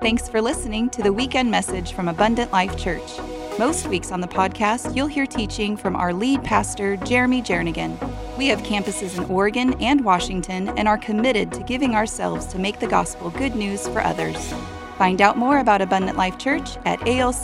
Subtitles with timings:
[0.00, 3.18] Thanks for listening to the weekend message from Abundant Life Church.
[3.58, 7.96] Most weeks on the podcast, you'll hear teaching from our lead pastor, Jeremy Jernigan.
[8.36, 12.78] We have campuses in Oregon and Washington and are committed to giving ourselves to make
[12.78, 14.36] the gospel good news for others.
[14.98, 17.42] Find out more about Abundant Life Church at alcpnw.com.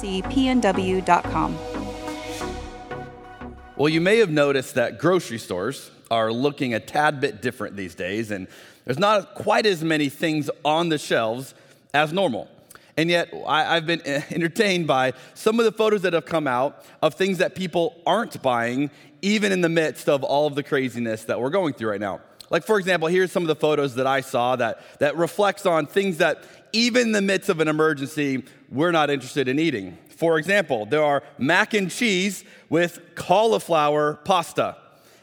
[3.76, 7.94] Well, you may have noticed that grocery stores are looking a tad bit different these
[7.94, 8.46] days, and
[8.84, 11.54] there's not quite as many things on the shelves
[11.94, 12.48] as normal.
[12.96, 16.84] And yet, I, have been entertained by some of the photos that have come out
[17.00, 18.90] of things that people aren't buying,
[19.22, 22.20] even in the midst of all of the craziness that we're going through right now.
[22.50, 25.86] Like, for example, here's some of the photos that I saw that, that reflects on
[25.86, 29.96] things that, even in the midst of an emergency, we're not interested in eating.
[30.10, 34.76] For example, there are mac and cheese with cauliflower pasta.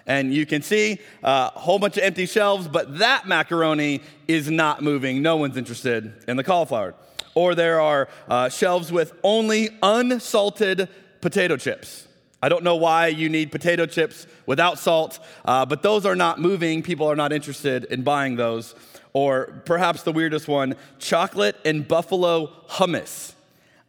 [0.10, 4.50] And you can see uh, a whole bunch of empty shelves, but that macaroni is
[4.50, 5.22] not moving.
[5.22, 6.96] No one's interested in the cauliflower.
[7.36, 10.90] Or there are uh, shelves with only unsalted
[11.22, 12.08] potato chips.
[12.42, 16.40] I don't know why you need potato chips without salt, uh, but those are not
[16.40, 16.82] moving.
[16.82, 18.74] People are not interested in buying those.
[19.14, 23.34] Or perhaps the weirdest one chocolate and buffalo hummus.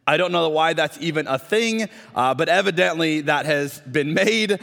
[0.05, 4.59] I don't know why that's even a thing, uh, but evidently that has been made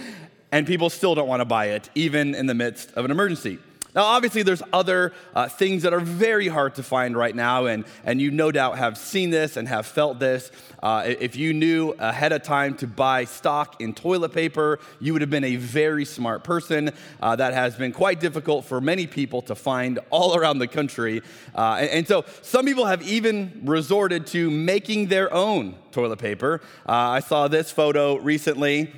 [0.53, 3.59] and people still don't want to buy it, even in the midst of an emergency.
[3.95, 7.85] Now, obviously, there's other uh, things that are very hard to find right now, and,
[8.05, 10.53] and you no doubt have seen this and have felt this.
[10.83, 15.23] Uh, if you knew ahead of time to buy stock in toilet paper, you would
[15.23, 16.91] have been a very smart person.
[17.21, 21.23] Uh, that has been quite difficult for many people to find all around the country.
[21.55, 26.61] Uh, and, and, so, some people have even resorted to making their own toilet paper.
[26.87, 28.93] Uh, I saw this photo recently.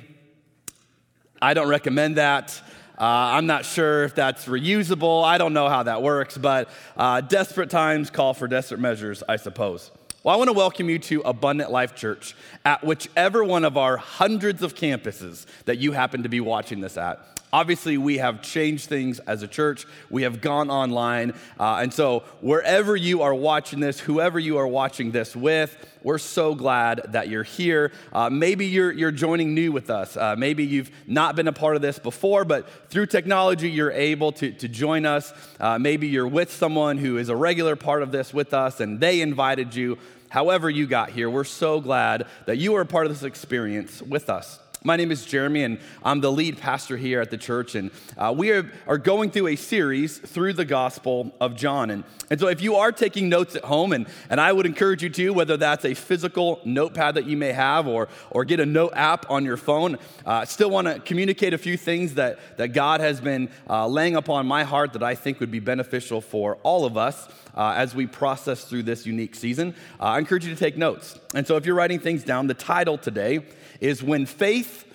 [1.41, 2.61] I don't recommend that.
[2.99, 5.23] Uh, I'm not sure if that's reusable.
[5.23, 9.37] I don't know how that works, but uh, desperate times call for desperate measures, I
[9.37, 9.89] suppose.
[10.23, 13.97] Well, I want to welcome you to Abundant Life Church at whichever one of our
[13.97, 17.30] hundreds of campuses that you happen to be watching this at.
[17.53, 19.85] Obviously, we have changed things as a church.
[20.09, 21.33] We have gone online.
[21.59, 26.17] Uh, and so, wherever you are watching this, whoever you are watching this with, we're
[26.17, 27.91] so glad that you're here.
[28.13, 30.15] Uh, maybe you're, you're joining new with us.
[30.15, 34.31] Uh, maybe you've not been a part of this before, but through technology, you're able
[34.33, 35.33] to, to join us.
[35.59, 38.99] Uh, maybe you're with someone who is a regular part of this with us and
[38.99, 39.97] they invited you.
[40.29, 44.01] However, you got here, we're so glad that you are a part of this experience
[44.01, 44.59] with us.
[44.83, 47.75] My name is Jeremy, and I'm the lead pastor here at the church.
[47.75, 51.91] And uh, we are, are going through a series through the Gospel of John.
[51.91, 55.03] And, and so, if you are taking notes at home, and, and I would encourage
[55.03, 58.65] you to, whether that's a physical notepad that you may have or, or get a
[58.65, 62.69] note app on your phone, uh, still want to communicate a few things that, that
[62.69, 66.55] God has been uh, laying upon my heart that I think would be beneficial for
[66.63, 67.27] all of us.
[67.53, 71.19] Uh, as we process through this unique season, uh, I encourage you to take notes.
[71.35, 73.41] And so, if you're writing things down, the title today
[73.81, 74.85] is When Faith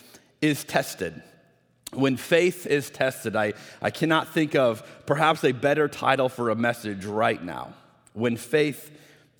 [0.41, 1.23] is Tested.
[1.93, 6.57] When faith is tested, I, I cannot think of perhaps a better title for a
[6.57, 7.75] message right now.
[8.13, 8.91] When faith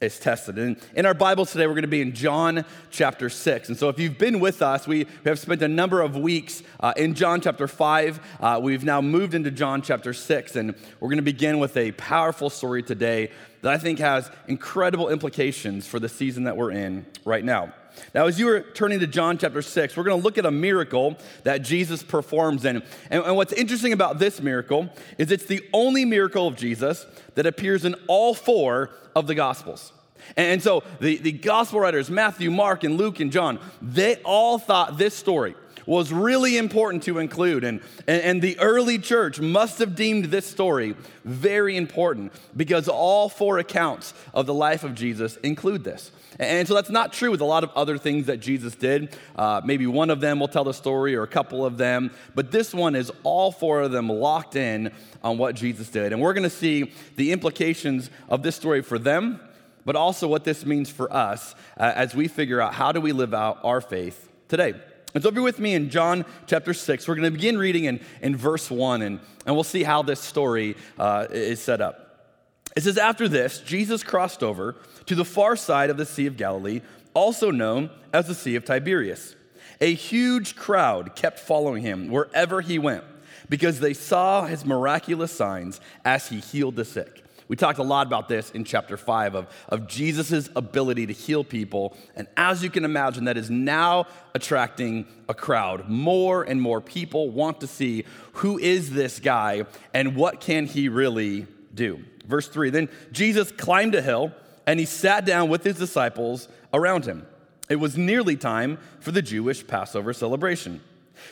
[0.01, 0.59] is tested.
[0.59, 3.69] And in our Bibles today, we're going to be in John chapter 6.
[3.69, 6.93] And so, if you've been with us, we have spent a number of weeks uh,
[6.97, 8.21] in John chapter 5.
[8.39, 11.93] Uh, we've now moved into John chapter 6, and we're going to begin with a
[11.93, 13.31] powerful story today
[13.63, 17.73] that I think has incredible implications for the season that we're in right now.
[18.15, 20.51] Now, as you are turning to John chapter 6, we're going to look at a
[20.51, 22.83] miracle that Jesus performs in.
[23.11, 27.47] And, and, what's interesting about this miracle is it's the only miracle of Jesus that
[27.47, 29.93] appears in all four of the Gospels.
[30.37, 34.59] And, and so the, the Gospel writers, Matthew, Mark, and Luke, and John, they all
[34.59, 35.55] thought this story
[35.87, 37.65] was really important to include.
[37.65, 43.29] And, and, and, the early church must have deemed this story very important because all
[43.29, 46.11] four accounts of the life of Jesus include this.
[46.39, 49.17] And so that's not true with a lot of other things that Jesus did.
[49.37, 52.51] Uh, maybe one of them will tell the story or a couple of them, but
[52.51, 54.93] this one is all four of them locked in
[55.25, 56.13] on what Jesus did.
[56.13, 59.41] And we're going to see the implications of this story for them,
[59.85, 63.13] but also what this means for us uh, as we figure out how do we
[63.13, 64.75] live out our faith today.
[65.17, 68.01] And so, be with me in John chapter 6, we're going to begin reading in,
[68.21, 72.35] in verse 1, and, and we'll see how this story uh, is set up.
[72.77, 74.77] It says, After this, Jesus crossed over
[75.07, 76.83] to the far side of the Sea of Galilee,
[77.15, 79.37] also known as the Sea of Tiberias.
[79.81, 83.05] A huge crowd kept following him wherever he went
[83.49, 87.25] because they saw his miraculous signs as he healed the sick.
[87.49, 91.45] We talked a lot about this in chapter 5 of, of Jesus' ability to heal
[91.45, 91.97] people.
[92.17, 95.89] And as you can imagine, that is now attracting a crowd.
[95.89, 99.65] More and more people want to see who is this guy
[99.95, 102.03] and what can he really do.
[102.27, 104.33] Verse 3 Then Jesus climbed a hill
[104.67, 107.27] and he sat down with his disciples around him.
[107.69, 110.81] It was nearly time for the Jewish Passover celebration.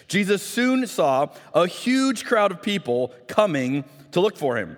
[0.08, 4.76] Jesus soon saw a huge crowd of people coming to look for him.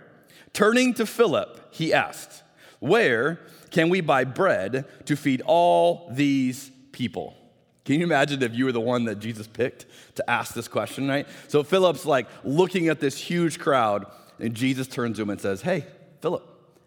[0.56, 2.43] Turning to Philip, he asked,
[2.79, 7.37] Where can we buy bread to feed all these people?
[7.85, 11.08] Can you imagine if you were the one that Jesus picked to ask this question,
[11.08, 11.26] right?
[11.49, 14.06] So Philip's like looking at this huge crowd,
[14.38, 15.85] and Jesus turns to him and says, Hey,
[16.23, 16.43] Philip,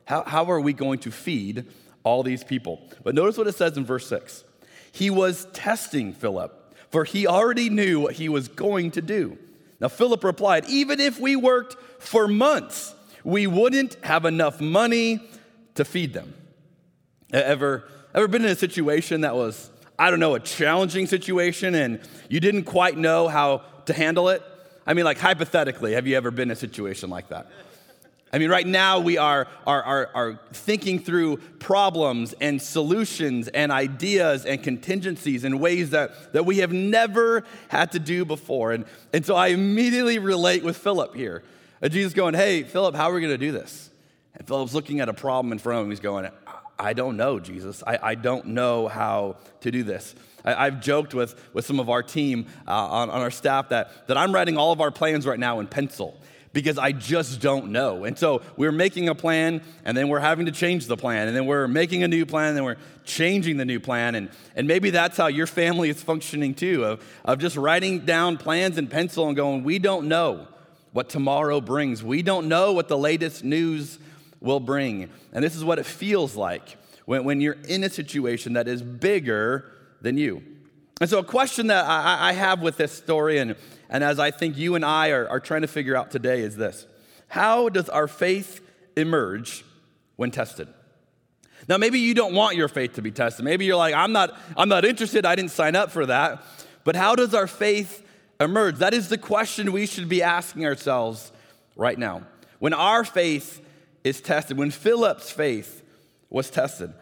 [0.06, 1.68] how, how are we going to feed
[2.04, 2.81] all these people?
[3.04, 4.45] But notice what it says in verse 6.
[4.94, 9.38] He was testing Philip, for he already knew what he was going to do.
[9.80, 12.95] Now, Philip replied, Even if we worked for months,
[13.30, 15.20] we wouldn't have enough money
[15.76, 16.34] to feed them.
[17.31, 22.00] Ever, ever been in a situation that was I don't know, a challenging situation and
[22.30, 24.42] you didn't quite know how to handle it?
[24.88, 27.48] I mean, like hypothetically, have you ever been in a situation like that?
[28.31, 33.72] I mean, right now we are, are, are, are, thinking through problems and solutions and
[33.72, 38.72] ideas and contingencies in ways that, that we have never had to do before.
[38.72, 41.44] And, and so I immediately relate with Philip here.
[41.81, 43.90] And Jesus going, Hey, Philip, how are we going to do this?
[44.36, 45.92] And Philip's looking at a problem in front of him.
[45.92, 46.30] He's going,
[46.78, 47.84] I don't know, Jesus.
[47.86, 50.16] I, I don't know how to do this.
[50.46, 54.08] I, have joked with, with some of our team uh, on, on our staff that,
[54.08, 56.18] that I'm writing all of our plans right now in pencil
[56.54, 58.06] because I just don't know.
[58.06, 61.36] And so we're making a plan, and then we're having to change the plan, and
[61.36, 64.16] then we're making a new plan, and then we're changing the new plan.
[64.16, 68.38] And, and maybe that's how your family is functioning too, of, of just writing down
[68.38, 70.48] plans in pencil and going, we don't know
[70.91, 72.03] what tomorrow brings.
[72.03, 74.00] We don't know what the latest news
[74.39, 75.09] will bring.
[75.33, 78.81] And this is what it feels like when, when you're in a situation that is
[78.81, 79.71] bigger
[80.01, 80.44] than you.
[81.01, 83.56] And so, a question that I, I have with this story, and,
[83.89, 86.57] and as I think you and I are, are trying to figure out today, is
[86.57, 86.86] this
[87.30, 88.62] How does our faith
[88.97, 89.63] emerge
[90.18, 90.68] when tested?
[91.68, 93.45] Now, maybe you don't want your faith to be tested.
[93.45, 95.25] Maybe you're like, I'm not, I'm not interested.
[95.25, 96.41] I didn't sign up for that.
[96.83, 98.06] But how does our faith
[98.39, 98.77] emerge?
[98.77, 101.31] That is the question we should be asking ourselves
[101.75, 102.24] right now.
[102.59, 103.62] When our faith
[104.03, 105.83] is tested, when Philip's faith
[106.30, 106.94] was tested,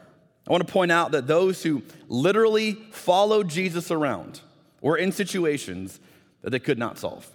[0.47, 4.39] I want to point out that those who literally followed Jesus around
[4.81, 5.99] were in situations
[6.41, 7.29] that they could not solve.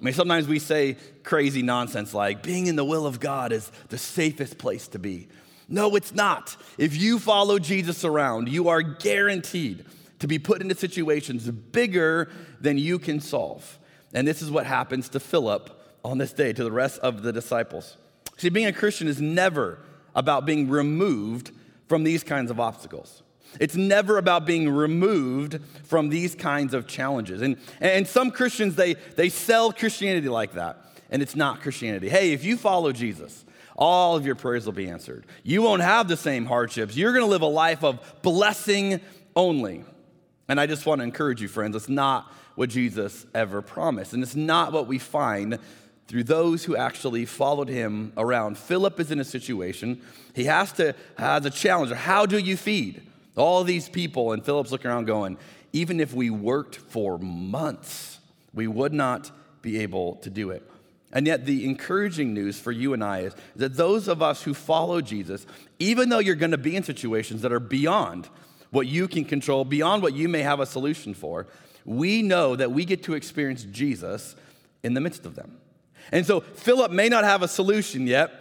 [0.00, 3.70] I mean, sometimes we say crazy nonsense like being in the will of God is
[3.88, 5.28] the safest place to be.
[5.68, 6.56] No, it's not.
[6.78, 9.84] If you follow Jesus around, you are guaranteed
[10.24, 13.78] to be put into situations bigger than you can solve.
[14.14, 17.30] And this is what happens to Philip on this day, to the rest of the
[17.30, 17.98] disciples.
[18.38, 19.80] See, being a Christian is never
[20.14, 21.50] about being removed
[21.88, 23.22] from these kinds of obstacles.
[23.60, 27.42] It's never about being removed from these kinds of challenges.
[27.42, 30.78] And, and some Christians, they, they sell Christianity like that,
[31.10, 32.08] and it's not Christianity.
[32.08, 33.44] Hey, if you follow Jesus,
[33.76, 35.26] all of your prayers will be answered.
[35.42, 36.96] You won't have the same hardships.
[36.96, 39.02] You're going to live a life of blessing
[39.36, 39.84] only.
[40.48, 44.12] And I just want to encourage you, friends, it's not what Jesus ever promised.
[44.12, 45.58] And it's not what we find
[46.06, 48.58] through those who actually followed him around.
[48.58, 50.02] Philip is in a situation,
[50.34, 51.92] he has to has a challenge.
[51.92, 53.02] How do you feed
[53.36, 54.32] all these people?
[54.32, 55.38] And Philip's looking around going,
[55.72, 58.18] even if we worked for months,
[58.52, 59.30] we would not
[59.62, 60.62] be able to do it.
[61.12, 64.52] And yet, the encouraging news for you and I is that those of us who
[64.52, 65.46] follow Jesus,
[65.78, 68.28] even though you're going to be in situations that are beyond
[68.74, 71.46] what you can control, beyond what you may have a solution for,
[71.84, 74.34] we know that we get to experience Jesus
[74.82, 75.58] in the midst of them.
[76.10, 78.32] And so Philip may not have a solution yet,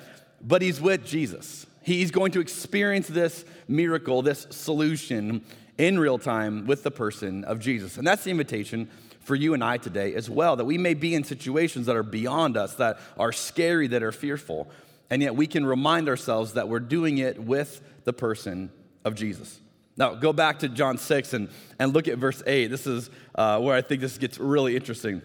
[0.41, 1.67] but he's with Jesus.
[1.83, 5.43] He's going to experience this miracle, this solution
[5.77, 7.97] in real time with the person of Jesus.
[7.97, 11.13] And that's the invitation for you and I today as well that we may be
[11.13, 14.67] in situations that are beyond us, that are scary, that are fearful,
[15.11, 18.71] and yet we can remind ourselves that we're doing it with the person
[19.05, 19.59] of Jesus.
[19.95, 22.67] Now, go back to John 6 and, and look at verse 8.
[22.67, 25.21] This is uh, where I think this gets really interesting.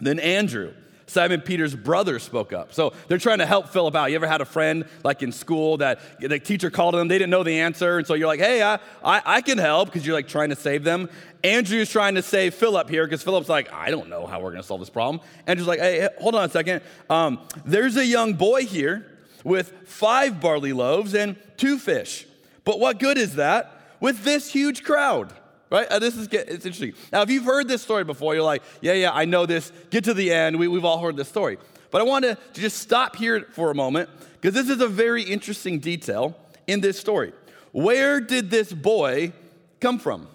[0.00, 0.72] Then Andrew,
[1.10, 2.72] Simon Peter's brother spoke up.
[2.72, 4.10] So they're trying to help Philip out.
[4.10, 7.30] You ever had a friend like in school that the teacher called them, they didn't
[7.30, 10.14] know the answer, and so you're like, hey, I, I, I can help because you're
[10.14, 11.08] like trying to save them.
[11.42, 14.62] Andrew's trying to save Philip here because Philip's like, I don't know how we're going
[14.62, 15.20] to solve this problem.
[15.48, 16.82] Andrew's like, hey, hold on a second.
[17.08, 19.04] Um, there's a young boy here
[19.42, 22.24] with five barley loaves and two fish.
[22.64, 25.32] But what good is that with this huge crowd?
[25.70, 25.86] right?
[25.88, 26.92] Uh, this is it's interesting.
[27.12, 29.72] Now, if you've heard this story before, you're like, yeah, yeah, I know this.
[29.90, 30.58] Get to the end.
[30.58, 31.58] We, we've all heard this story.
[31.90, 35.22] But I want to just stop here for a moment because this is a very
[35.22, 37.32] interesting detail in this story.
[37.72, 39.32] Where did this boy
[39.80, 40.28] come from?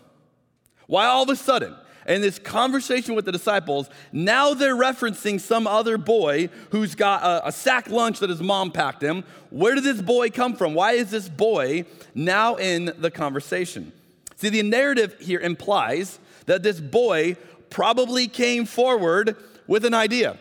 [0.87, 5.65] Why all of a sudden, in this conversation with the disciples, now they're referencing some
[5.67, 9.23] other boy who's got a, a, sack lunch that his mom packed him.
[9.49, 10.73] Where did this boy come from?
[10.73, 13.91] Why is this boy now in the conversation?
[14.37, 17.37] See, the narrative here implies that this boy
[17.69, 19.35] probably came forward
[19.67, 20.37] with an idea.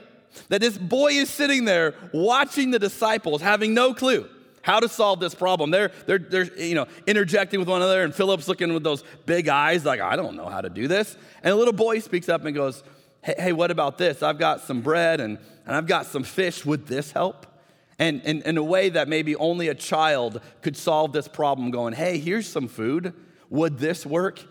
[0.49, 4.29] That this boy is sitting there watching the disciples, having no clue
[4.65, 5.71] how to solve this problem.
[5.71, 9.47] They're, they're, they're you know, interjecting with one another, and Philip's looking with those big
[9.47, 11.19] eyes, like, I don't know how to do this.
[11.43, 12.83] And a little boy speaks up and goes,
[13.21, 14.23] Hey, hey what about this?
[14.23, 16.65] I've got some bread and, and I've got some fish.
[16.65, 17.47] Would this help?
[17.99, 22.17] And in a way that maybe only a child could solve this problem, going, Hey,
[22.17, 23.13] here's some food.
[23.51, 24.43] Would this work?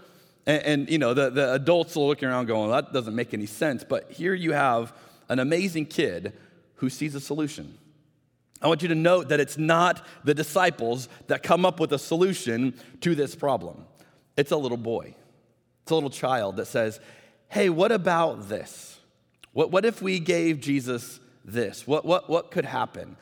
[0.45, 3.47] And, and you know, the, the adults are looking around going, That doesn't make any
[3.47, 3.83] sense.
[3.83, 4.93] But here you have
[5.27, 6.33] an amazing kid
[6.75, 7.79] who sees a solution.
[8.63, 11.99] I want you to note that it's not the disciples that come up with a
[11.99, 13.85] solution to this problem.
[14.37, 15.15] It's a little boy,
[15.83, 16.99] it's a little child that says,
[17.49, 18.97] Hey, what about this?
[19.51, 21.85] What, what if we gave Jesus this?
[21.85, 23.15] What, what, what could happen?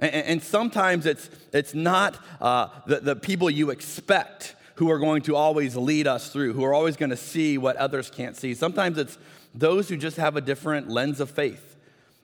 [0.00, 5.22] And, and sometimes it's, it's not uh, the, the people you expect who are going
[5.22, 8.54] to always lead us through, who are always going to see what others can't see.
[8.54, 9.18] Sometimes it's
[9.54, 11.67] those who just have a different lens of faith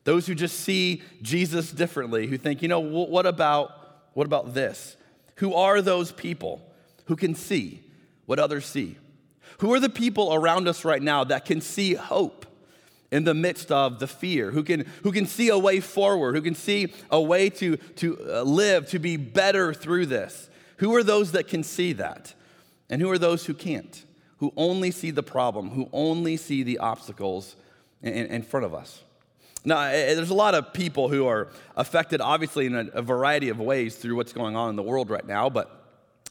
[0.04, 3.70] those who just see Jesus differently, who think, you know, what about,
[4.12, 4.96] what about this?
[5.36, 6.62] Who are those people
[7.06, 7.82] who can see
[8.26, 8.96] what others see?
[9.58, 12.46] Who are the people around us right now that can see hope
[13.10, 14.50] in the midst of the fear?
[14.50, 16.34] Who can, who can see a way forward?
[16.34, 20.50] Who can see a way to, to uh, live, to be better through this?
[20.78, 22.34] Who are those that can see that?
[22.90, 24.04] And who are those who can't?
[24.38, 27.56] Who only see the problem, who only see the obstacles
[28.02, 29.02] in, in front of us?
[29.64, 33.48] Now, eh, eh, there's a lot of people who are affected, obviously, in a, variety
[33.48, 35.80] of ways through what's going on in the world right now, but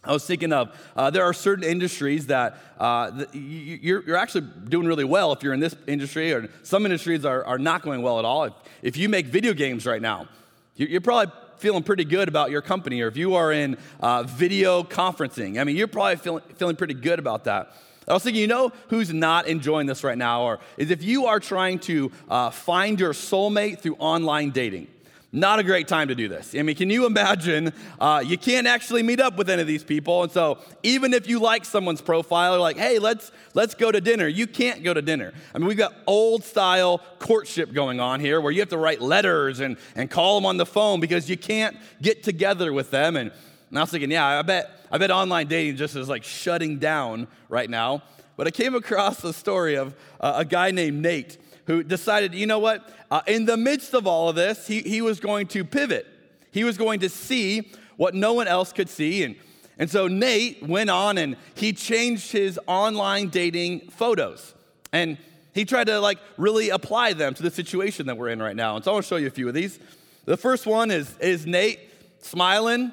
[0.03, 4.85] I was thinking of uh, there are certain industries that uh, you're, you're, actually doing
[4.85, 8.19] really well if you're in this industry, or some industries are, are not going well
[8.19, 8.43] at all.
[8.43, 10.27] If, if you make video games right now,
[10.75, 14.83] you're probably feeling pretty good about your company, or if you are in uh, video
[14.83, 17.73] conferencing, I mean, you're probably feeling, feeling pretty good about that.
[18.07, 20.43] I was thinking, you know who's not enjoying this right now?
[20.43, 24.87] Or is if you are trying to uh, find your soulmate through online dating.
[25.35, 26.53] Not a great time to do this.
[26.53, 27.73] I mean, can you imagine?
[27.99, 31.27] Uh, you can't actually meet up with any of these people, and so even if
[31.27, 34.27] you like someone's profile, like, hey, let's let's go to dinner.
[34.27, 35.33] You can't go to dinner.
[35.55, 39.01] I mean, we've got old style courtship going on here, where you have to write
[39.01, 43.15] letters and and call them on the phone because you can't get together with them.
[43.15, 43.31] And,
[43.73, 46.77] and I was thinking, yeah, I bet I bet online dating just is like shutting
[46.77, 48.03] down right now.
[48.37, 52.45] But I came across a story of uh, a guy named Nate who decided, you
[52.45, 52.87] know what?
[53.09, 56.05] Uh, in the midst of all of this, he, he was going to pivot.
[56.51, 59.23] He was going to see what no one else could see.
[59.23, 59.35] And,
[59.79, 64.53] and so Nate went on and he changed his online dating photos.
[64.91, 65.17] And
[65.55, 68.75] he tried to like really apply them to the situation that we're in right now.
[68.75, 69.79] And so I want to show you a few of these.
[70.25, 71.79] The first one is, is Nate
[72.23, 72.91] smiling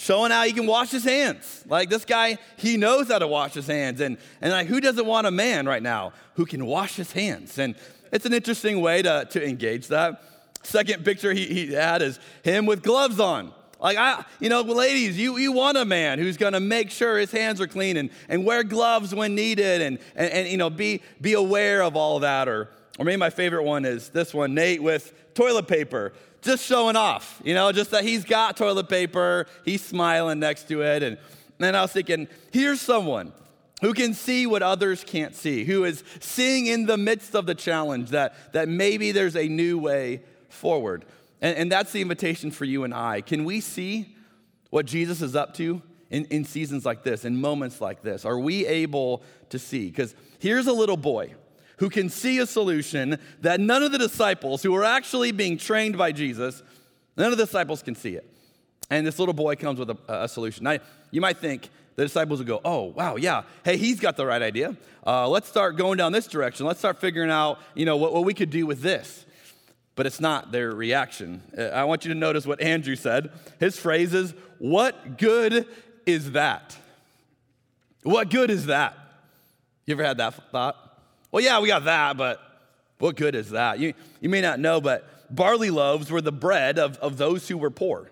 [0.00, 1.62] showing how he can wash his hands.
[1.68, 4.00] Like this guy, he knows how to wash his hands.
[4.00, 7.58] And, and like, who doesn't want a man right now who can wash his hands?
[7.58, 7.74] And
[8.10, 10.22] it's an interesting way to, to engage that.
[10.62, 13.52] Second picture he, he had is him with gloves on.
[13.78, 17.18] Like, I, you know, ladies, you, you want a man who's going to make sure
[17.18, 20.70] his hands are clean and, and wear gloves when needed and, and, and, you know,
[20.70, 22.48] be, be aware of all that.
[22.48, 26.96] Or, or maybe my favorite one is this one Nate with toilet paper just showing
[26.96, 31.02] off, you know, just that he's got toilet paper, he's smiling next to it.
[31.02, 31.18] And
[31.58, 33.32] then I was thinking, here's someone
[33.80, 37.54] who can see what others can't see, who is seeing in the midst of the
[37.54, 41.04] challenge that, that maybe there's a new way forward.
[41.40, 43.20] And, and that's the invitation for you and I.
[43.20, 44.16] Can we see
[44.70, 48.24] what Jesus is up to in, in seasons like this, in moments like this?
[48.24, 49.88] Are we able to see?
[49.88, 51.34] Because here's a little boy
[51.80, 55.96] who can see a solution that none of the disciples who are actually being trained
[55.96, 56.62] by Jesus,
[57.16, 58.30] none of the disciples can see it.
[58.90, 60.64] And this little boy comes with a, a solution.
[60.64, 60.78] Now,
[61.10, 64.42] you might think the disciples would go, oh, wow, yeah, hey, he's got the right
[64.42, 64.76] idea.
[65.06, 66.66] Uh, let's start going down this direction.
[66.66, 69.24] Let's start figuring out, you know, what, what we could do with this.
[69.94, 71.42] But it's not their reaction.
[71.56, 73.30] Uh, I want you to notice what Andrew said.
[73.58, 75.66] His phrase is, what good
[76.04, 76.76] is that?
[78.02, 78.98] What good is that?
[79.86, 80.76] You ever had that thought?
[81.32, 82.40] Well, yeah, we got that, but
[82.98, 83.78] what good is that?
[83.78, 87.56] You, you may not know, but barley loaves were the bread of, of those who
[87.56, 88.10] were poor.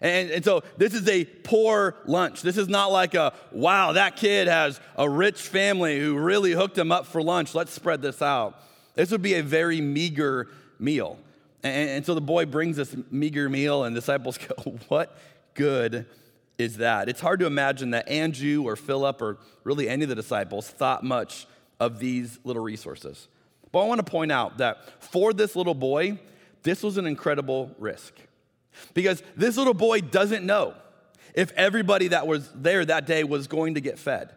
[0.00, 2.42] And, and so this is a poor lunch.
[2.42, 6.76] This is not like a, wow, that kid has a rich family who really hooked
[6.76, 7.54] him up for lunch.
[7.54, 8.60] Let's spread this out.
[8.94, 11.18] This would be a very meager meal.
[11.62, 15.16] And, and so the boy brings this meager meal, and disciples go, what
[15.54, 16.06] good
[16.58, 17.08] is that?
[17.08, 21.04] It's hard to imagine that Andrew or Philip or really any of the disciples thought
[21.04, 21.46] much
[21.80, 23.28] of these little resources.
[23.70, 26.18] But I want to point out that for this little boy,
[26.62, 28.14] this was an incredible risk.
[28.94, 30.74] Because this little boy doesn't know
[31.34, 34.30] if everybody that was there that day was going to get fed.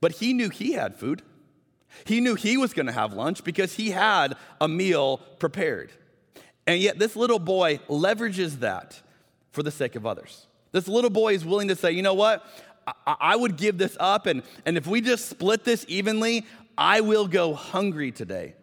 [0.00, 1.22] But he knew he had food.
[2.04, 5.90] He knew he was going to have lunch because he had a meal prepared.
[6.66, 9.00] And yet, this little boy leverages that
[9.52, 10.46] for the sake of others.
[10.72, 12.44] This little boy is willing to say, you know what?
[12.86, 16.44] I, I would give this up, and, and if we just split this evenly,
[16.76, 18.54] I will go hungry today.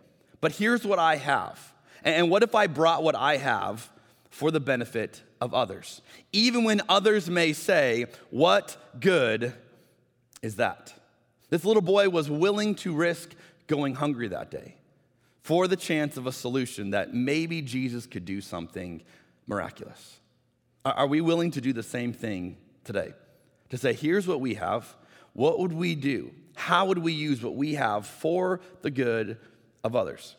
[0.41, 1.74] But here's what I have.
[2.03, 3.89] And what if I brought what I have
[4.29, 6.01] for the benefit of others?
[6.32, 9.53] Even when others may say, What good
[10.41, 10.93] is that?
[11.50, 13.36] This little boy was willing to risk
[13.67, 14.75] going hungry that day
[15.43, 19.01] for the chance of a solution that maybe Jesus could do something
[19.48, 20.20] miraculous.
[20.86, 23.13] Are we willing to do the same thing today?
[23.70, 24.96] To say, here's what we have.
[25.34, 26.32] What would we do?
[26.55, 29.38] How would we use what we have for the good
[29.83, 30.36] of others?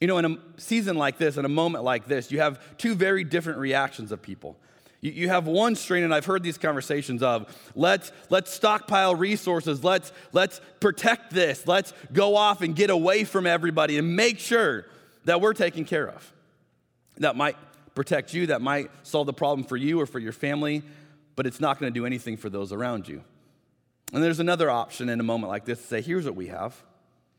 [0.00, 2.94] You know, in a season like this, in a moment like this, you have two
[2.94, 4.56] very different reactions of people.
[5.00, 10.10] You have one strain, and I've heard these conversations of let's, let's stockpile resources, let's,
[10.32, 14.86] let's protect this, let's go off and get away from everybody and make sure
[15.24, 16.32] that we're taken care of.
[17.18, 17.56] That might
[17.94, 20.82] protect you, that might solve the problem for you or for your family,
[21.36, 23.22] but it's not going to do anything for those around you.
[24.12, 26.80] And there's another option in a moment like this to say, here's what we have.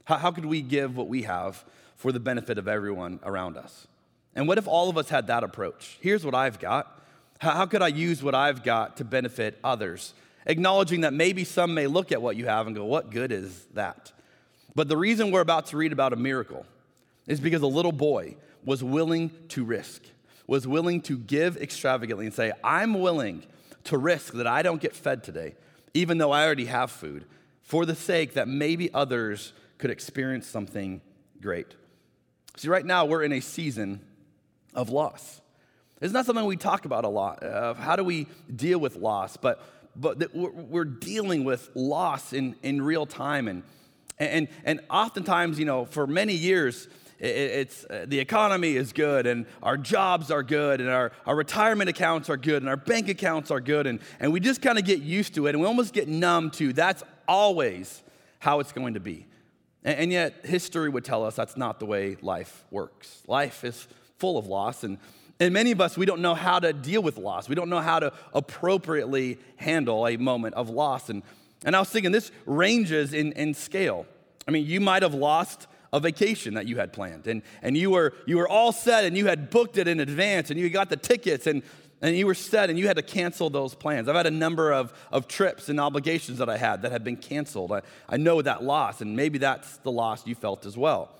[0.06, 1.64] How, how could we give what we have
[1.96, 3.88] for the benefit of everyone around us?
[4.36, 5.98] And what if all of us had that approach?
[6.02, 7.02] Here's what I've got.
[7.40, 10.14] How could I use what I've got to benefit others?
[10.46, 13.66] Acknowledging that maybe some may look at what you have and go, What good is
[13.74, 14.12] that?
[14.76, 16.66] But the reason we're about to read about a miracle
[17.26, 20.04] is because a little boy was willing to risk,
[20.46, 23.44] was willing to give extravagantly and say, I'm willing
[23.86, 25.56] to risk that I don't get fed today,
[25.94, 27.26] even though I already have food,
[27.62, 31.02] for the sake that maybe others could experience something
[31.42, 31.76] great.
[32.56, 34.02] See, right now we're in a season
[34.74, 35.42] of loss.
[36.02, 39.36] It's not something we talk about a lot of how do we deal with loss,
[39.36, 39.64] but,
[39.96, 43.48] but we're dealing with loss in, in real time.
[43.48, 43.64] And,
[44.20, 46.88] and, and oftentimes, you know, for many years,
[47.20, 51.90] it's uh, the economy is good and our jobs are good and our, our retirement
[51.90, 54.86] accounts are good and our bank accounts are good and, and we just kind of
[54.86, 58.04] get used to it and we almost get numb to that's always
[58.40, 59.26] how it's going to be
[59.84, 63.88] and, and yet history would tell us that's not the way life works life is
[64.18, 65.00] full of loss and
[65.40, 67.48] and many of us, we don't know how to deal with loss.
[67.48, 71.10] We don't know how to appropriately handle a moment of loss.
[71.10, 71.22] And,
[71.64, 74.08] and I was thinking, this ranges in, in scale.
[74.48, 77.92] I mean, you might have lost a vacation that you had planned, and, and you,
[77.92, 80.90] were, you were all set, and you had booked it in advance, and you got
[80.90, 81.64] the tickets, and,
[82.02, 84.08] and you were set, and you had to cancel those plans.
[84.08, 87.18] I've had a number of, of trips and obligations that I had that have been
[87.18, 87.72] canceled.
[87.72, 91.12] I, I know that loss, and maybe that's the loss you felt as well.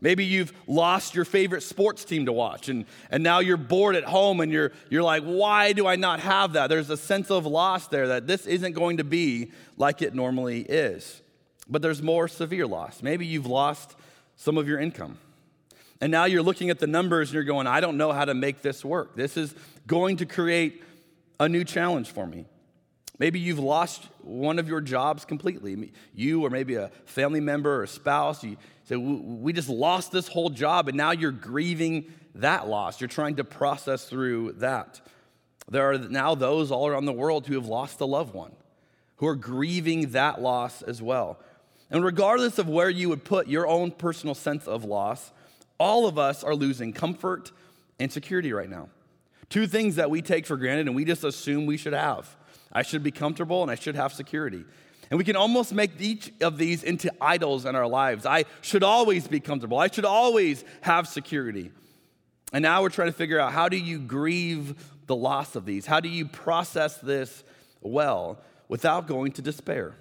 [0.00, 4.04] Maybe you've lost your favorite sports team to watch and, and now you're bored at
[4.04, 6.68] home and you're, you're like, why do I not have that?
[6.68, 10.60] There's a sense of loss there that this isn't going to be like it normally
[10.60, 11.22] is.
[11.68, 13.02] But there's more severe loss.
[13.02, 13.96] Maybe you've lost
[14.36, 15.18] some of your income.
[16.00, 18.34] And now you're looking at the numbers and you're going, I don't know how to
[18.34, 19.16] make this work.
[19.16, 19.54] This is
[19.86, 20.82] going to create
[21.40, 22.46] a new challenge for me.
[23.18, 25.92] Maybe you've lost one of your jobs completely.
[26.14, 30.28] You or maybe a family member or a spouse, you say, We just lost this
[30.28, 33.00] whole job, and now you're grieving that loss.
[33.00, 35.00] You're trying to process through that.
[35.68, 38.52] There are now those all around the world who have lost a loved one,
[39.16, 41.38] who are grieving that loss as well.
[41.90, 45.30] And regardless of where you would put your own personal sense of loss,
[45.78, 47.52] all of us are losing comfort
[47.98, 48.88] and security right now.
[49.48, 52.36] Two things that we take for granted and we just assume we should have.
[52.72, 54.64] I should be comfortable and I should have security.
[55.10, 58.26] And we can almost make each of these into idols in our lives.
[58.26, 59.78] I should always be comfortable.
[59.78, 61.70] I should always have security.
[62.52, 64.74] And now we're trying to figure out how do you grieve
[65.06, 65.86] the loss of these?
[65.86, 67.44] How do you process this
[67.80, 69.94] well without going to despair?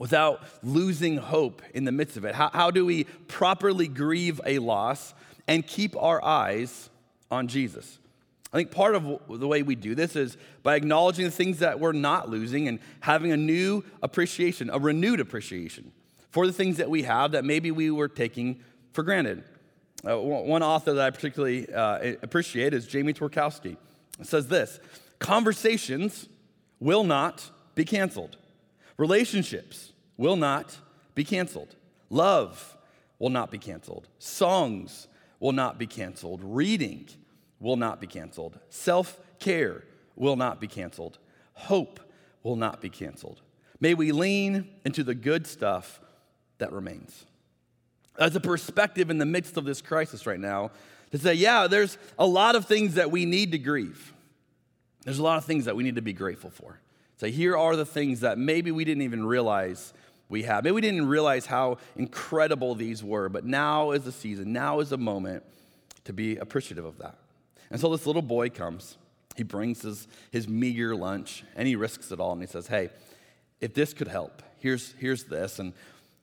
[0.00, 2.34] Without losing hope in the midst of it?
[2.34, 5.12] How, how do we properly grieve a loss
[5.46, 6.88] and keep our eyes
[7.30, 7.98] on Jesus?
[8.50, 11.80] I think part of the way we do this is by acknowledging the things that
[11.80, 15.92] we're not losing and having a new appreciation, a renewed appreciation
[16.30, 18.60] for the things that we have that maybe we were taking
[18.94, 19.44] for granted.
[20.02, 23.76] Uh, one author that I particularly uh, appreciate is Jamie Tworkowski.
[24.18, 24.80] It says this
[25.18, 26.26] Conversations
[26.78, 28.38] will not be canceled,
[28.96, 29.89] relationships
[30.20, 30.76] will not
[31.14, 31.74] be canceled,
[32.10, 32.76] love
[33.18, 35.08] will not be canceled, songs
[35.40, 37.08] will not be canceled, reading
[37.58, 38.58] will not be canceled.
[38.68, 39.82] Self care
[40.16, 41.16] will not be canceled.
[41.54, 42.00] Hope
[42.42, 43.40] will not be canceled.
[43.80, 46.02] May we lean into the good stuff
[46.58, 47.24] that remains.
[48.18, 50.70] As a perspective in the midst of this crisis right now,
[51.12, 54.12] to say, yeah, there's a lot of things that we need to grieve.
[55.02, 56.78] There's a lot of things that we need to be grateful for.
[57.16, 59.92] So here are the things that maybe we didn't even realize
[60.30, 60.64] we have.
[60.64, 64.88] Maybe we didn't realize how incredible these were, but now is the season, now is
[64.88, 65.42] the moment
[66.04, 67.18] to be appreciative of that.
[67.70, 68.96] And so this little boy comes,
[69.36, 72.90] he brings his, his meager lunch, and he risks it all, and he says, Hey,
[73.60, 75.58] if this could help, here's, here's this.
[75.58, 75.72] And,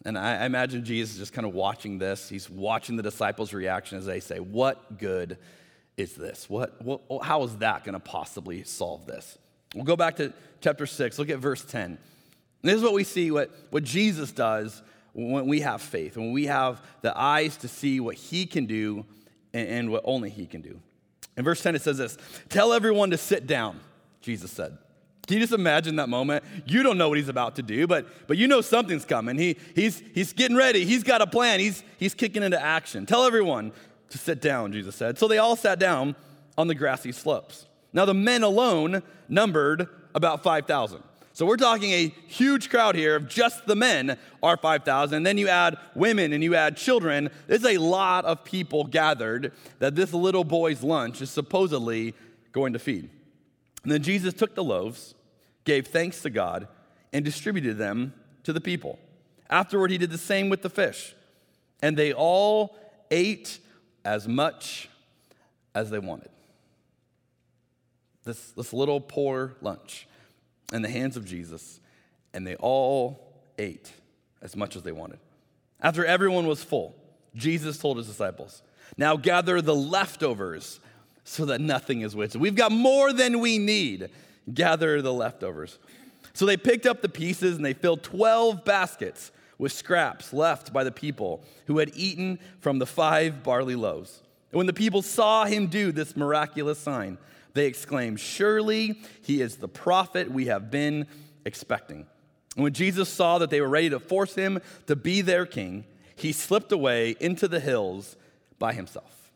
[0.06, 2.30] and I, imagine Jesus just kind of watching this.
[2.30, 5.38] He's watching the disciples' reaction as they say, What good
[5.98, 6.50] is this?
[6.50, 9.38] What, what, how is that going to possibly solve this?
[9.76, 11.98] We'll go back to chapter 6, look at verse 10.
[12.68, 14.82] This is what we see what, what Jesus does
[15.14, 19.06] when we have faith, when we have the eyes to see what he can do
[19.54, 20.80] and, and what only he can do.
[21.36, 22.18] In verse 10, it says this
[22.50, 23.80] Tell everyone to sit down,
[24.22, 24.78] Jesus said.
[25.28, 26.46] Can you just imagine that moment?
[26.66, 29.38] You don't know what he's about to do, but, but you know something's coming.
[29.38, 30.86] He, he's, he's getting ready.
[30.86, 31.60] He's got a plan.
[31.60, 33.06] He's, he's kicking into action.
[33.06, 33.74] Tell everyone
[34.10, 35.18] to sit down, Jesus said.
[35.18, 36.16] So they all sat down
[36.58, 37.66] on the grassy slopes.
[37.92, 41.04] Now, the men alone numbered about 5,000.
[41.38, 45.22] So we're talking a huge crowd here of just the men are 5,000.
[45.22, 47.30] Then you add women and you add children.
[47.46, 52.16] There's a lot of people gathered that this little boy's lunch is supposedly
[52.54, 53.12] going to feed.
[53.84, 55.14] And then Jesus took the loaves,
[55.64, 56.68] gave thanks to God,
[57.14, 58.98] and distributed them to the people.
[59.48, 61.14] Afterward, he did the same with the fish.
[61.84, 62.76] And they all
[63.12, 63.60] ate
[64.04, 64.90] as much
[65.76, 66.32] as they wanted.
[68.24, 70.08] This, this little poor lunch
[70.74, 71.80] in the hands of Jesus,
[72.34, 73.92] and they all ate
[74.42, 75.20] as much as they wanted.
[75.82, 76.96] After everyone was full,
[77.36, 78.62] Jesus told his disciples,
[78.98, 80.80] Now gather the leftovers
[81.24, 82.42] so that nothing is wasted.
[82.42, 84.10] We've got more than we need.
[84.54, 85.78] Gather the leftovers.
[86.34, 90.84] So they picked up the pieces and they filled 12 baskets with scraps left by
[90.84, 94.22] the people who had eaten from the five barley loaves.
[94.52, 97.18] And when the people saw him do this miraculous sign,
[97.58, 101.08] they exclaimed, Surely he is the prophet we have been
[101.46, 102.06] expecting.
[102.56, 105.86] And when Jesus saw that they were ready to force him to be their king,
[106.16, 108.16] he slipped away into the hills
[108.58, 109.32] by himself.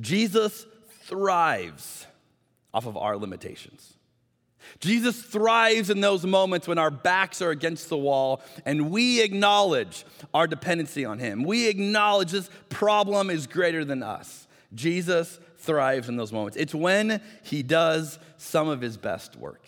[0.00, 0.66] Jesus
[1.02, 2.06] thrives
[2.72, 3.94] off of our limitations.
[4.78, 10.04] Jesus thrives in those moments when our backs are against the wall and we acknowledge
[10.32, 11.42] our dependency on Him.
[11.42, 14.46] We acknowledge this problem is greater than us.
[14.74, 16.56] Jesus thrives in those moments.
[16.56, 19.62] It's when He does some of His best work.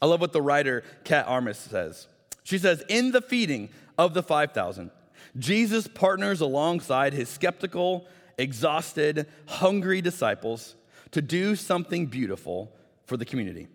[0.00, 2.06] I love what the writer Kat Armas says.
[2.44, 4.90] She says, In the feeding of the 5,000,
[5.36, 8.06] Jesus partners alongside his skeptical,
[8.38, 10.76] exhausted, hungry disciples
[11.10, 12.72] to do something beautiful
[13.04, 13.68] for the community.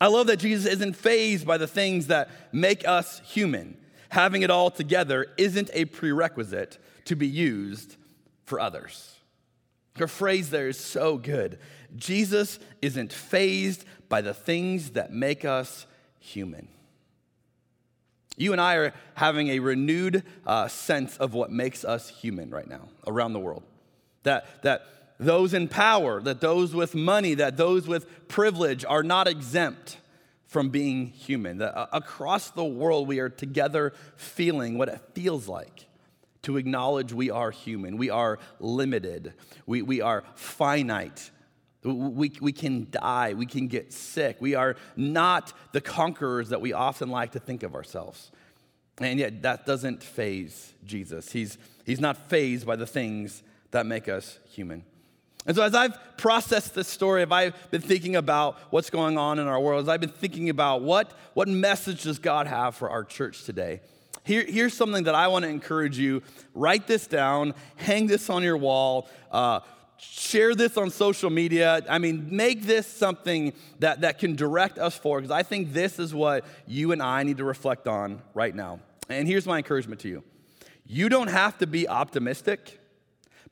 [0.00, 3.76] I love that Jesus isn't fazed by the things that make us human.
[4.10, 7.96] Having it all together isn't a prerequisite to be used
[8.44, 9.15] for others.
[9.98, 11.58] Her phrase there is so good.
[11.94, 15.86] Jesus isn't fazed by the things that make us
[16.20, 16.68] human.
[18.36, 22.68] You and I are having a renewed uh, sense of what makes us human right
[22.68, 23.62] now around the world.
[24.24, 24.82] That, that
[25.18, 29.98] those in power, that those with money, that those with privilege are not exempt
[30.46, 31.58] from being human.
[31.58, 35.86] That uh, across the world, we are together feeling what it feels like
[36.46, 39.34] to acknowledge we are human, we are limited,
[39.66, 41.30] we, we are finite.
[41.82, 43.34] We, we can die.
[43.34, 44.38] We can get sick.
[44.40, 48.32] We are not the conquerors that we often like to think of ourselves.
[48.98, 51.30] And yet, that doesn't faze Jesus.
[51.30, 54.84] He's, he's not fazed by the things that make us human.
[55.46, 59.38] And so, as I've processed this story, if I've been thinking about what's going on
[59.38, 62.90] in our world, as I've been thinking about what, what message does God have for
[62.90, 63.80] our church today,
[64.26, 66.20] here, here's something that I want to encourage you.
[66.52, 69.60] Write this down, hang this on your wall, uh,
[69.98, 71.80] share this on social media.
[71.88, 76.00] I mean, make this something that, that can direct us forward, because I think this
[76.00, 78.80] is what you and I need to reflect on right now.
[79.08, 80.24] And here's my encouragement to you
[80.84, 82.80] you don't have to be optimistic,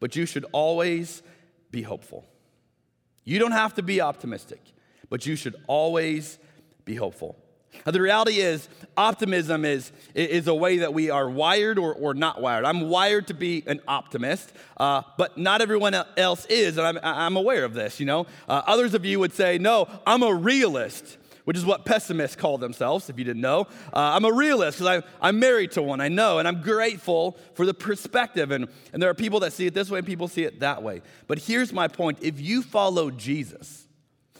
[0.00, 1.22] but you should always
[1.70, 2.26] be hopeful.
[3.22, 4.60] You don't have to be optimistic,
[5.08, 6.40] but you should always
[6.84, 7.38] be hopeful.
[7.84, 12.14] Now, the reality is, optimism is, is a way that we are wired or, or
[12.14, 12.64] not wired.
[12.64, 17.36] I'm wired to be an optimist, uh, but not everyone else is, and I'm, I'm
[17.36, 18.26] aware of this, you know.
[18.48, 22.58] Uh, others of you would say, no, I'm a realist which is what pessimists call
[22.58, 23.66] themselves, if you didn't know.
[23.92, 27.66] Uh, I'm a realist because I'm married to one, I know, and I'm grateful for
[27.66, 28.50] the perspective.
[28.50, 30.82] And, and there are people that see it this way and people see it that
[30.82, 31.02] way.
[31.26, 33.83] But here's my point if you follow Jesus,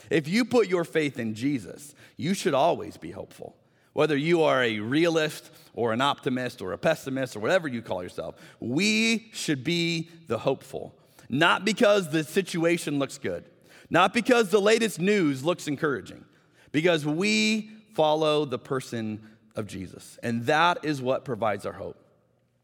[0.09, 3.55] if you put your faith in Jesus, you should always be hopeful.
[3.93, 8.03] Whether you are a realist or an optimist or a pessimist or whatever you call
[8.03, 10.93] yourself, we should be the hopeful.
[11.29, 13.45] Not because the situation looks good,
[13.89, 16.25] not because the latest news looks encouraging,
[16.71, 19.21] because we follow the person
[19.55, 20.19] of Jesus.
[20.21, 21.97] And that is what provides our hope.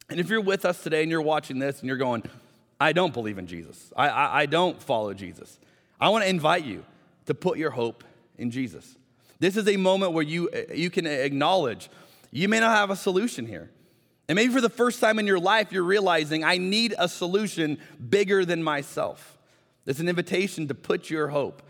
[0.09, 2.23] And if you're with us today and you're watching this and you're going,
[2.79, 5.57] I don't believe in Jesus, I, I, I don't follow Jesus,
[5.99, 6.83] I want to invite you
[7.25, 8.03] to put your hope
[8.37, 8.97] in Jesus.
[9.39, 11.89] This is a moment where you, you can acknowledge
[12.31, 13.69] you may not have a solution here.
[14.29, 17.79] And maybe for the first time in your life, you're realizing I need a solution
[18.09, 19.37] bigger than myself.
[19.85, 21.63] It's an invitation to put your hope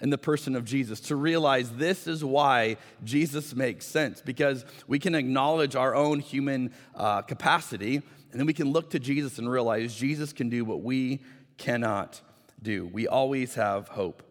[0.00, 4.98] in the person of Jesus, to realize this is why Jesus makes sense, because we
[4.98, 9.50] can acknowledge our own human uh, capacity, and then we can look to Jesus and
[9.50, 11.20] realize Jesus can do what we
[11.56, 12.20] cannot
[12.62, 12.86] do.
[12.86, 14.22] We always have hope.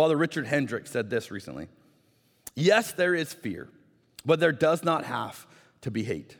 [0.00, 1.68] Father Richard Hendricks said this recently.
[2.54, 3.68] Yes, there is fear,
[4.24, 5.46] but there does not have
[5.82, 6.38] to be hate.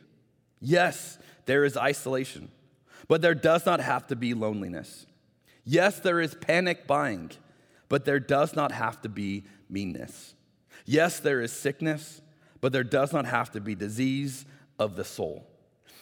[0.62, 2.50] Yes, there is isolation,
[3.06, 5.04] but there does not have to be loneliness.
[5.62, 7.32] Yes, there is panic buying,
[7.90, 10.34] but there does not have to be meanness.
[10.86, 12.22] Yes, there is sickness,
[12.62, 14.46] but there does not have to be disease
[14.78, 15.46] of the soul.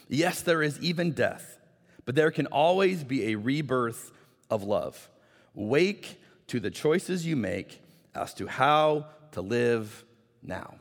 [0.08, 1.58] Yes, there is even death,
[2.04, 4.12] but there can always be a rebirth
[4.48, 5.10] of love.
[5.54, 7.80] Wake to the choices you make
[8.14, 10.04] as to how to live
[10.42, 10.74] now.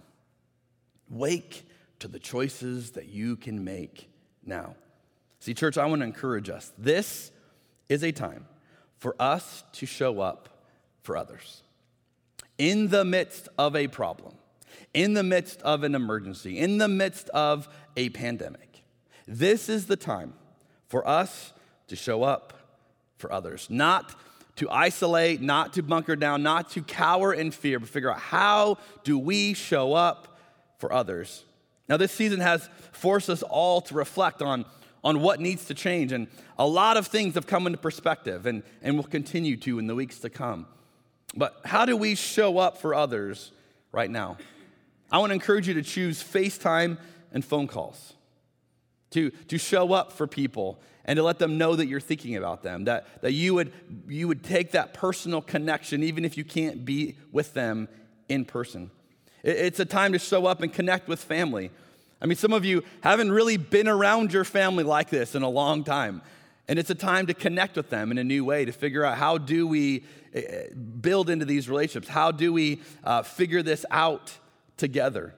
[1.10, 1.66] Wake
[2.00, 4.10] to the choices that you can make
[4.46, 4.76] now.
[5.40, 6.72] See, church, I want to encourage us.
[6.78, 7.32] This
[7.90, 8.46] is a time
[8.98, 10.50] for us to show up
[11.04, 11.64] for others.
[12.58, 14.36] In the midst of a problem,
[14.94, 18.84] in the midst of an emergency, in the midst of a pandemic,
[19.28, 20.34] this is the time
[20.88, 21.54] for us
[21.88, 22.54] to show up
[23.18, 24.16] for others, not
[24.58, 28.78] to isolate, not to bunker down, not to cower in fear, but figure out how
[29.04, 30.38] do we show up
[30.78, 31.44] for others.
[31.88, 34.66] Now, this season has forced us all to reflect on,
[35.04, 38.64] on what needs to change, and a lot of things have come into perspective and,
[38.82, 40.68] and will continue to in the weeks to come.
[41.36, 43.52] But how do we show up for others
[43.92, 44.38] right now?
[45.12, 46.98] I want to encourage you to choose FaceTime
[47.32, 48.14] and phone calls,
[49.12, 52.64] to, to show up for people and to let them know that you're thinking about
[52.64, 53.72] them, that, that you, would,
[54.08, 57.88] you would take that personal connection, even if you can't be with them
[58.28, 58.92] in person.
[59.42, 61.72] It's a time to show up and connect with family.
[62.22, 65.50] I mean, some of you haven't really been around your family like this in a
[65.50, 66.22] long time.
[66.68, 69.18] And it's a time to connect with them in a new way, to figure out
[69.18, 72.10] how do we eh, eh, build into these relationships?
[72.10, 74.34] How do we uh, figure this out
[74.76, 75.34] together?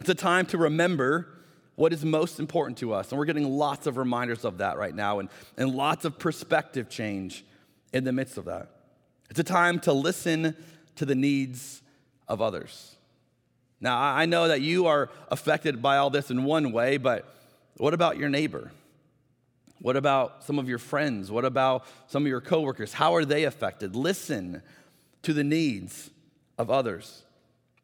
[0.00, 1.28] It's a time to remember
[1.74, 3.10] what is most important to us.
[3.10, 6.88] And we're getting lots of reminders of that right now and, and lots of perspective
[6.88, 7.44] change
[7.92, 8.68] in the midst of that.
[9.30, 10.56] It's a time to listen
[10.96, 11.80] to the needs
[12.28, 12.96] of others.
[13.80, 17.26] Now, I know that you are affected by all this in one way, but
[17.78, 18.70] what about your neighbor?
[19.80, 21.30] What about some of your friends?
[21.30, 22.92] What about some of your coworkers?
[22.92, 23.96] How are they affected?
[23.96, 24.62] Listen
[25.22, 26.10] to the needs
[26.58, 27.24] of others.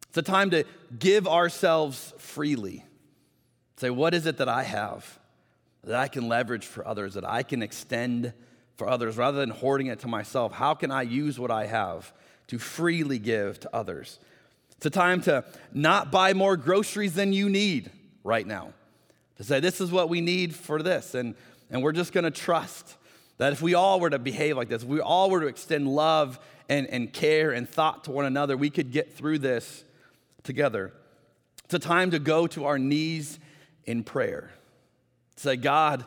[0.08, 0.64] It's a time to
[0.96, 2.84] give ourselves freely
[3.78, 5.18] Say, what is it that I have
[5.84, 8.32] that I can leverage for others, that I can extend
[8.76, 10.52] for others rather than hoarding it to myself?
[10.52, 12.12] How can I use what I have
[12.48, 14.18] to freely give to others?
[14.76, 17.90] It's a time to not buy more groceries than you need
[18.24, 18.72] right now.
[19.36, 21.14] To say, this is what we need for this.
[21.14, 21.36] And,
[21.70, 22.96] and we're just going to trust
[23.36, 25.86] that if we all were to behave like this, if we all were to extend
[25.86, 29.84] love and, and care and thought to one another, we could get through this
[30.42, 30.92] together.
[31.64, 33.38] It's a time to go to our knees
[33.88, 34.50] in prayer.
[35.36, 36.04] Say, God,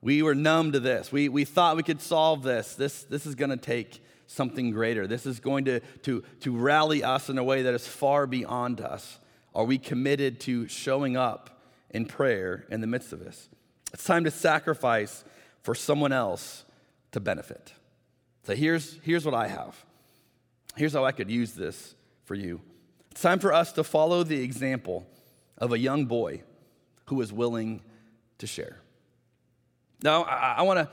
[0.00, 1.12] we were numb to this.
[1.12, 2.74] We, we thought we could solve this.
[2.74, 5.06] This, this is going to take something greater.
[5.06, 8.80] This is going to, to, to rally us in a way that is far beyond
[8.80, 9.18] us.
[9.54, 13.50] Are we committed to showing up in prayer in the midst of this?
[13.92, 15.22] It's time to sacrifice
[15.62, 16.64] for someone else
[17.12, 17.74] to benefit.
[18.44, 19.84] So here's, here's what I have.
[20.74, 22.62] Here's how I could use this for you.
[23.10, 25.06] It's time for us to follow the example
[25.58, 26.44] of a young boy
[27.10, 27.82] who was willing
[28.38, 28.78] to share.
[30.02, 30.88] Now, I, I want to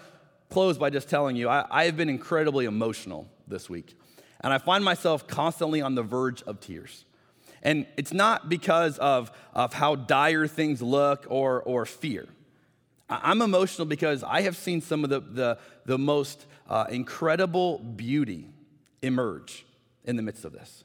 [0.50, 3.96] close by just telling you I, I have been incredibly emotional this week,
[4.42, 7.06] and I find myself constantly on the verge of tears.
[7.62, 12.28] And it's not because of, of how dire things look or, or fear.
[13.10, 18.50] I'm emotional because I have seen some of the, the, the most uh, incredible beauty
[19.04, 19.66] emerge
[20.04, 20.84] in the midst of this.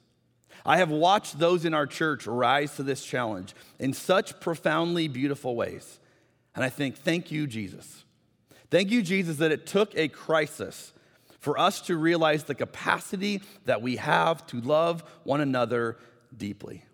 [0.65, 5.57] I have watched those in our church rise to this challenge in such profoundly beautiful
[5.57, 5.99] ways.
[6.55, 8.05] And I think, thank you, Jesus.
[8.71, 10.93] Thank you, Jesus, that it took a crisis
[11.41, 15.99] for us to realize the capacity that we have to love one another
[16.37, 16.85] deeply.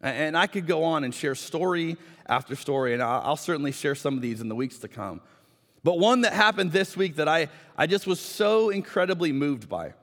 [0.00, 4.14] And I could go on and share story after story, and I'll certainly share some
[4.16, 5.20] of these in the weeks to come.
[5.84, 9.94] But one that happened this week that I, I just was so incredibly moved by.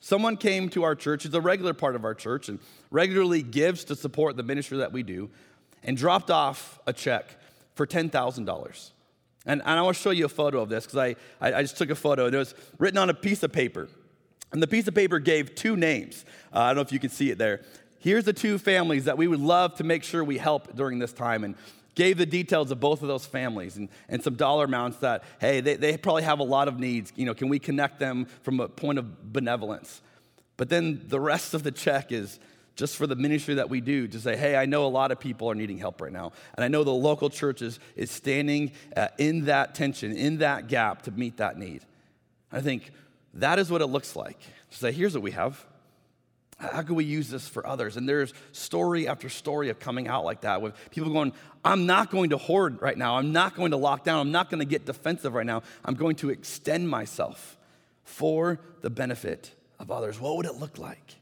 [0.00, 2.58] Someone came to our church, it's a regular part of our church, and
[2.90, 5.30] regularly gives to support the ministry that we do,
[5.82, 7.36] and dropped off a check
[7.74, 8.90] for $10,000.
[9.46, 11.62] And, and, I want to show you a photo of this because I, I, I,
[11.62, 13.88] just took a photo and it was written on a piece of paper.
[14.52, 16.24] And the piece of paper gave two names.
[16.52, 17.62] Uh, I don't know if you can see it there.
[18.00, 21.12] Here's the two families that we would love to make sure we help during this
[21.12, 21.44] time.
[21.44, 21.54] And
[21.98, 25.60] gave the details of both of those families and, and some dollar amounts that, hey,
[25.60, 27.12] they, they probably have a lot of needs.
[27.16, 30.00] You know, can we connect them from a point of benevolence?
[30.56, 32.38] But then the rest of the check is
[32.76, 35.18] just for the ministry that we do to say, hey, I know a lot of
[35.18, 36.30] people are needing help right now.
[36.54, 40.68] And I know the local church is, is standing uh, in that tension, in that
[40.68, 41.84] gap to meet that need.
[42.52, 42.92] I think
[43.34, 44.38] that is what it looks like.
[44.70, 45.66] To say, here's what we have.
[46.58, 47.96] How can we use this for others?
[47.96, 51.32] And there's story after story of coming out like that with people going,
[51.64, 53.16] I'm not going to hoard right now.
[53.16, 54.18] I'm not going to lock down.
[54.18, 55.62] I'm not going to get defensive right now.
[55.84, 57.56] I'm going to extend myself
[58.02, 60.20] for the benefit of others.
[60.20, 61.16] What would it look like?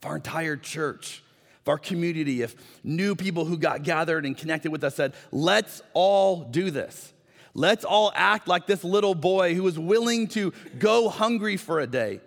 [0.00, 1.22] If our entire church,
[1.60, 5.82] if our community, if new people who got gathered and connected with us said, let's
[5.92, 7.12] all do this.
[7.54, 11.86] Let's all act like this little boy who was willing to go hungry for a
[11.86, 12.20] day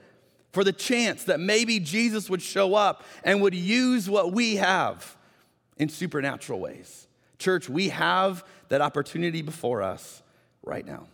[0.52, 5.16] for the chance that maybe Jesus would show up and would use what we have
[5.78, 7.08] in supernatural ways.
[7.40, 10.22] Church, we have that opportunity before us
[10.64, 11.08] right now.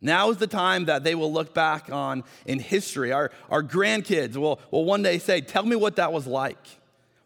[0.00, 3.12] Now is the time that they will look back on in history.
[3.12, 6.58] Our, our grandkids will, will one day say, Tell me what that was like.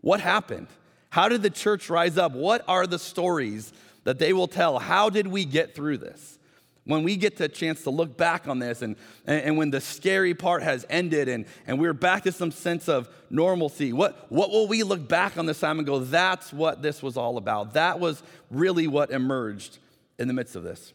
[0.03, 0.69] What happened?
[1.09, 2.33] How did the church rise up?
[2.33, 3.73] What are the stories
[4.05, 4.79] that they will tell?
[4.79, 6.39] How did we get through this?
[6.87, 8.97] When we get the chance to look back on this and,
[9.27, 12.89] and, and, when the scary part has ended and, and we're back to some sense
[12.89, 16.83] of normalcy, what, what will we look back on this time and go, that's what
[16.83, 17.75] this was all about?
[17.75, 19.79] That was really what emerged
[20.19, 20.93] in the midst of this.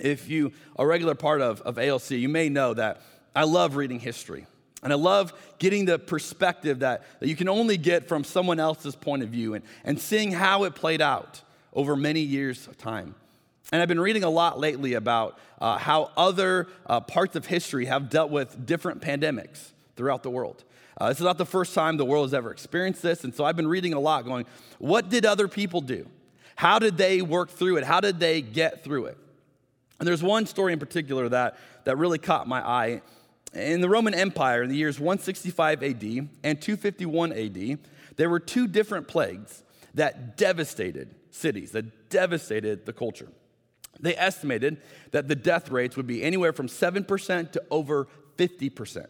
[0.00, 3.00] If you are a regular part of, of ALC, you may know that
[3.36, 4.46] I love reading history.
[4.82, 8.96] And I love getting the perspective that, that you can only get from someone else's
[8.96, 11.40] point of view and, and seeing how it played out
[11.72, 13.14] over many years of time.
[13.72, 17.86] And I've been reading a lot lately about uh, how other uh, parts of history
[17.86, 20.64] have dealt with different pandemics throughout the world.
[20.98, 23.24] Uh, this is not the first time the world has ever experienced this.
[23.24, 24.46] And so I've been reading a lot going,
[24.78, 26.06] what did other people do?
[26.56, 27.84] How did they work through it?
[27.84, 29.18] How did they get through it?
[29.98, 33.02] And there's one story in particular that, that really caught my eye.
[33.54, 36.02] In the Roman Empire, in the years 165 AD
[36.42, 37.78] and 251 AD,
[38.16, 39.62] there were two different plagues
[39.94, 43.28] that devastated cities, that devastated the culture.
[44.00, 44.80] They estimated
[45.12, 49.06] that the death rates would be anywhere from 7% to over 50%.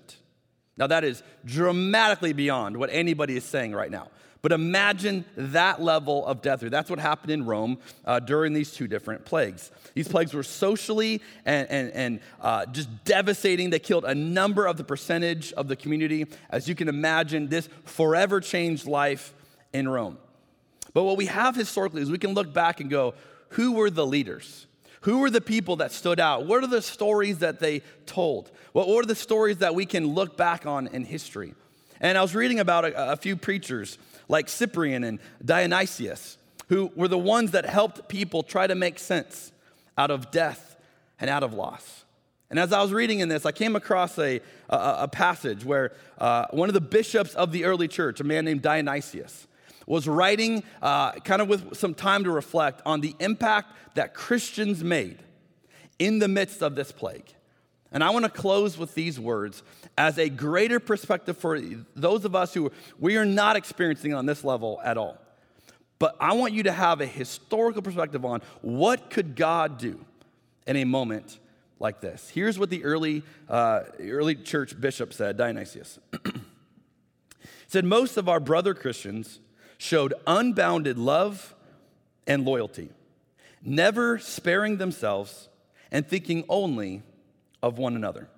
[0.77, 4.09] Now, that is dramatically beyond what anybody is saying right now.
[4.45, 6.71] But imagine that level of death rate.
[6.71, 9.71] That's what happened in Rome uh, during these two different plagues.
[9.95, 13.71] These plagues were socially and, and, and uh, just devastating.
[13.71, 16.27] They killed a number of the percentage of the community.
[16.51, 19.33] As you can imagine, this forever changed life
[19.73, 20.19] in Rome.
[20.93, 23.15] But what we have historically is we can look back and go,
[23.49, 24.67] who were the leaders?
[25.05, 26.47] Who were the people that stood out?
[26.47, 28.51] What are the stories that they told?
[28.73, 31.55] What were the stories that we can look back on in history?
[32.01, 36.39] And I was reading about a, a few preachers like Cyprian and Dionysius,
[36.69, 39.53] who were the ones that helped people try to make sense
[39.99, 40.75] out of death
[41.21, 42.05] and out of loss.
[42.49, 44.41] And as I was reading in this, I came across a,
[44.71, 48.47] a, a passage where uh, one of the bishops of the early church, a man
[48.47, 49.47] named Dionysius,
[49.87, 54.83] was writing uh, kind of with some time to reflect on the impact that Christians
[54.83, 55.19] made
[55.99, 57.33] in the midst of this plague.
[57.93, 59.63] And I want to close with these words
[59.97, 61.61] as a greater perspective for
[61.95, 65.19] those of us who we are not experiencing on this level at all.
[66.01, 70.05] But I want you to have a historical perspective on what could God do
[70.67, 71.39] in a moment
[71.79, 72.29] like this.
[72.29, 76.01] Here's what the early, uh, early church bishop said, Dionysius.
[76.25, 76.31] he
[77.69, 79.39] said, Most of our brother Christians
[79.79, 81.55] showed unbounded love
[82.27, 82.91] and loyalty,
[83.63, 85.49] never sparing themselves
[85.91, 87.03] and thinking only
[87.63, 88.29] of one another.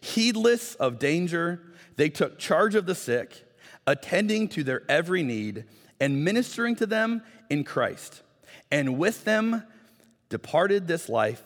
[0.00, 1.60] Heedless of danger,
[1.96, 3.44] they took charge of the sick,
[3.86, 5.64] attending to their every need
[5.98, 8.22] and ministering to them in Christ.
[8.70, 9.64] And with them
[10.28, 11.42] departed this life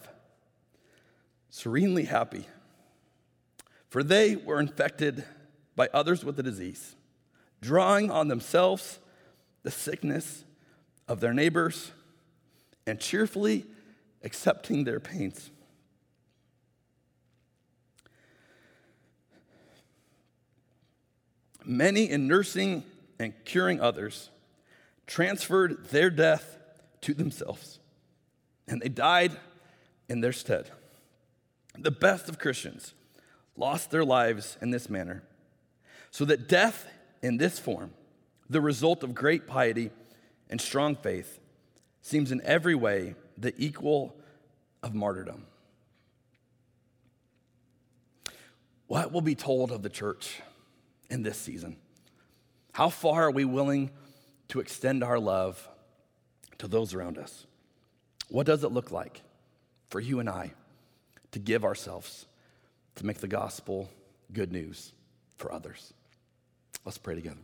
[1.51, 2.47] serenely happy.
[3.89, 5.25] For they were infected
[5.77, 6.97] by others with the disease,
[7.61, 8.99] drawing on themselves
[9.65, 10.45] the sickness
[11.09, 11.91] of their neighbors
[12.87, 13.67] and cheerfully
[14.23, 15.51] accepting their pains.
[21.65, 22.85] Many in nursing
[23.19, 24.31] and curing others
[25.07, 26.59] transferred their death
[27.03, 27.79] to themselves,
[28.69, 29.33] and they died
[30.09, 30.71] in their stead.
[31.79, 32.95] The best of Christians
[33.57, 35.23] lost their lives in this manner,
[36.11, 36.87] so that death
[37.23, 37.93] in this form,
[38.49, 39.91] the result of great piety
[40.51, 41.41] and strong faith,
[42.03, 44.15] seems in every way the equal
[44.83, 45.47] of martyrdom.
[48.87, 50.41] What will be told of the church
[51.09, 51.77] in this season?
[52.73, 53.91] How far are we willing
[54.49, 55.69] to extend our love
[56.59, 57.47] to those around us?
[58.29, 59.23] What does it look like
[59.89, 60.53] for you and I
[61.33, 62.27] to give ourselves
[62.97, 63.89] to make the gospel
[64.33, 64.93] good news
[65.37, 65.95] for others?
[66.85, 67.41] Let's pray together.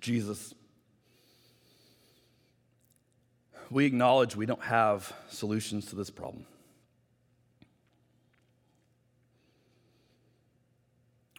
[0.00, 0.54] Jesus,
[3.70, 6.46] we acknowledge we don't have solutions to this problem.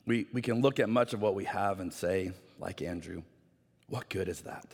[0.05, 3.21] We, we can look at much of what we have and say, like Andrew,
[3.87, 4.65] what good is that?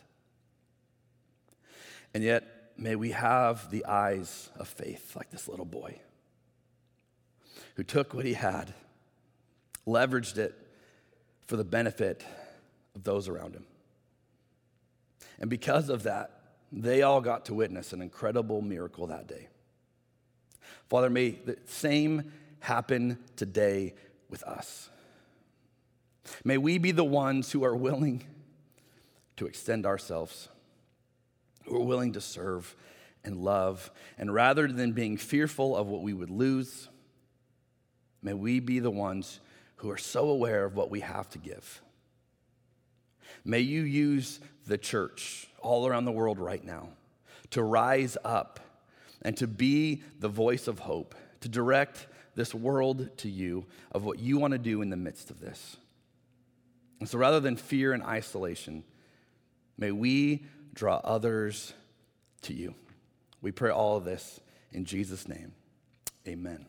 [2.14, 2.44] And yet,
[2.78, 6.00] may we have the eyes of faith like this little boy
[7.76, 8.74] who took what he had,
[9.86, 10.56] leveraged it
[11.46, 12.26] for the benefit
[12.96, 13.66] of those around him.
[15.40, 16.32] And because of that,
[16.72, 19.48] they all got to witness an incredible miracle that day.
[20.90, 23.94] Father, may the same happen today
[24.30, 24.90] with us.
[26.44, 28.24] May we be the ones who are willing
[29.38, 30.50] to extend ourselves,
[31.66, 32.76] who are willing to serve
[33.24, 33.92] and love.
[34.18, 36.88] And rather than being fearful of what we would lose,
[38.22, 39.40] may we be the ones
[39.78, 41.82] who are so aware of what we have to give.
[43.44, 46.90] May you use the church all around the world right now
[47.52, 48.60] to rise up
[49.22, 54.20] and to be the voice of hope, to direct this world to you of what
[54.20, 55.78] you want to do in the midst of this.
[57.00, 58.84] And so rather than fear and isolation,
[59.78, 61.74] may we draw others
[62.44, 62.76] to you.
[63.42, 64.40] We pray all of this
[64.72, 65.54] in Jesus' name.
[66.28, 66.66] Amen.